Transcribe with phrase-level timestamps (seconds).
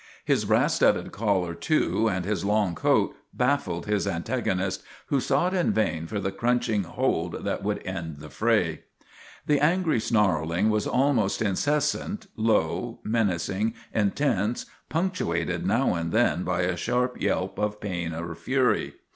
[0.25, 5.71] His brass studded collar, too, and his long coat bafBed his antagonist, who sought in
[5.71, 8.81] vain for the crunching hold that would end the fray.
[9.45, 16.75] The angry snarling was almost incessant, low, menacing, intense, punctuated now and then by a
[16.75, 18.95] sharp yelp of pain or fury.